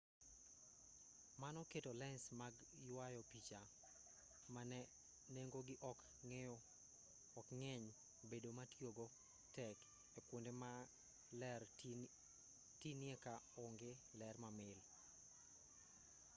mano 1.41 1.59
keto 1.71 1.91
lens 2.01 2.23
mag 2.41 2.53
yuayo 2.87 3.21
picha 3.31 3.61
ma 4.53 4.61
nengogi 5.35 5.75
ok 7.37 7.45
ng'eny 7.59 7.85
bedo 8.29 8.49
ma 8.57 8.63
tiyogo 8.71 9.05
tek 9.55 9.75
e 10.17 10.19
kuonde 10.27 10.51
ma 10.61 10.71
ler 11.39 11.61
tinie 12.81 13.15
ka 13.25 13.33
onge 13.65 13.91
ler 14.19 14.35
mamil 14.43 14.77